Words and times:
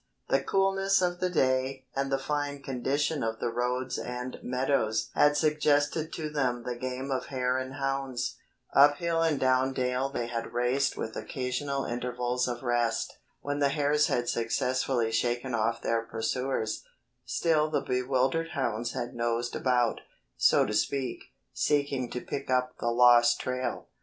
The 0.29 0.41
coolness 0.41 0.99
of 0.99 1.19
the 1.19 1.29
day 1.29 1.85
and 1.95 2.11
the 2.11 2.17
fine 2.17 2.63
condition 2.63 3.21
of 3.21 3.37
the 3.39 3.51
roads 3.51 3.99
and 3.99 4.39
meadows 4.41 5.11
had 5.13 5.37
suggested 5.37 6.11
to 6.13 6.31
them 6.31 6.63
the 6.63 6.75
game 6.75 7.11
of 7.11 7.27
Hare 7.27 7.59
and 7.59 7.75
Hounds. 7.75 8.35
Up 8.73 8.97
hill 8.97 9.21
and 9.21 9.39
down 9.39 9.73
dale 9.73 10.09
they 10.09 10.25
had 10.25 10.53
raced 10.53 10.97
with 10.97 11.15
occasional 11.15 11.85
intervals 11.85 12.47
of 12.47 12.63
rest. 12.63 13.19
When 13.41 13.59
the 13.59 13.69
hares 13.69 14.07
had 14.07 14.27
successfully 14.27 15.11
shaken 15.11 15.53
off 15.53 15.83
their 15.83 16.01
pursuers, 16.01 16.83
still 17.23 17.69
the 17.69 17.81
bewildered 17.81 18.53
hounds 18.53 18.93
had 18.93 19.13
nosed 19.13 19.55
about, 19.55 20.01
so 20.35 20.65
to 20.65 20.73
speak, 20.73 21.25
seeking 21.53 22.09
to 22.09 22.21
pick 22.21 22.49
up 22.49 22.75
the 22.79 22.89
lost 22.89 23.39
trail. 23.39 23.85